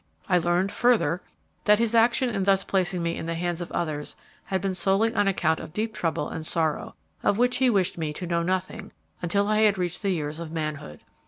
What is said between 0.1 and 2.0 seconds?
I learned, further, that his